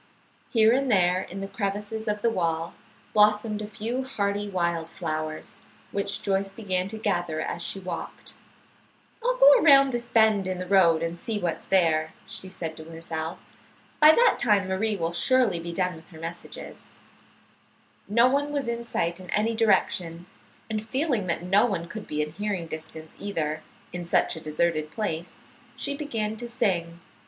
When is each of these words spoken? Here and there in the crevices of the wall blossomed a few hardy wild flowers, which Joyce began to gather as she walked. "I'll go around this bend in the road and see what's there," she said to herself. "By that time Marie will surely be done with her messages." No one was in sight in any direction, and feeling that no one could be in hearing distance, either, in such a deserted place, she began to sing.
Here 0.49 0.73
and 0.73 0.89
there 0.91 1.21
in 1.21 1.41
the 1.41 1.47
crevices 1.47 2.07
of 2.07 2.23
the 2.23 2.29
wall 2.31 2.73
blossomed 3.13 3.61
a 3.61 3.67
few 3.67 4.03
hardy 4.03 4.49
wild 4.49 4.89
flowers, 4.89 5.61
which 5.91 6.23
Joyce 6.23 6.49
began 6.49 6.87
to 6.87 6.97
gather 6.97 7.39
as 7.39 7.61
she 7.61 7.79
walked. 7.79 8.33
"I'll 9.23 9.37
go 9.37 9.51
around 9.59 9.91
this 9.93 10.07
bend 10.07 10.47
in 10.47 10.57
the 10.57 10.65
road 10.65 11.03
and 11.03 11.19
see 11.19 11.37
what's 11.37 11.67
there," 11.67 12.13
she 12.25 12.49
said 12.49 12.75
to 12.77 12.83
herself. 12.85 13.45
"By 13.99 14.11
that 14.13 14.37
time 14.39 14.67
Marie 14.67 14.95
will 14.95 15.13
surely 15.13 15.59
be 15.59 15.71
done 15.71 15.93
with 15.97 16.09
her 16.09 16.19
messages." 16.19 16.87
No 18.07 18.25
one 18.27 18.51
was 18.51 18.67
in 18.67 18.83
sight 18.83 19.19
in 19.19 19.29
any 19.29 19.53
direction, 19.53 20.25
and 20.67 20.83
feeling 20.83 21.27
that 21.27 21.43
no 21.43 21.67
one 21.67 21.87
could 21.87 22.07
be 22.07 22.23
in 22.23 22.31
hearing 22.31 22.65
distance, 22.65 23.15
either, 23.19 23.61
in 23.93 24.03
such 24.05 24.35
a 24.35 24.41
deserted 24.41 24.89
place, 24.89 25.41
she 25.75 25.95
began 25.95 26.37
to 26.37 26.49
sing. 26.49 27.01